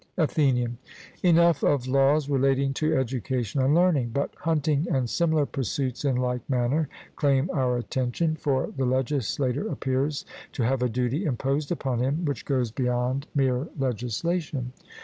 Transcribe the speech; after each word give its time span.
ATHENIAN: 0.17 0.79
Enough 1.21 1.63
of 1.63 1.85
laws 1.87 2.27
relating 2.27 2.73
to 2.73 2.97
education 2.97 3.61
and 3.61 3.75
learning. 3.75 4.09
But 4.11 4.33
hunting 4.39 4.87
and 4.89 5.07
similar 5.07 5.45
pursuits 5.45 6.03
in 6.03 6.15
like 6.15 6.41
manner 6.49 6.89
claim 7.15 7.51
our 7.53 7.77
attention. 7.77 8.35
For 8.35 8.71
the 8.75 8.85
legislator 8.85 9.67
appears 9.67 10.25
to 10.53 10.63
have 10.63 10.81
a 10.81 10.89
duty 10.89 11.23
imposed 11.25 11.71
upon 11.71 11.99
him 11.99 12.25
which 12.25 12.45
goes 12.45 12.71
beyond 12.71 13.27
mere 13.35 13.67
legislation. 13.77 14.73